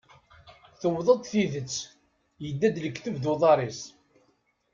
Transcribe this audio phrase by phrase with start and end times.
[0.79, 1.75] Tewweḍ-d tidet,
[2.43, 3.81] yedda-d lekdeb d uḍar-is.